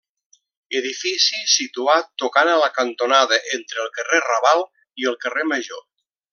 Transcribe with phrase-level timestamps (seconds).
[0.77, 4.67] Edifici situat tocant a la cantonada entre el carrer Raval
[5.05, 5.89] i el carrer Major.